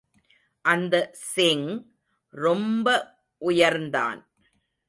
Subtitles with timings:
[0.61, 1.09] அந்த
[1.13, 1.93] சிங்
[2.29, 2.87] ரொம்ப
[3.41, 4.25] உயரந்தான்.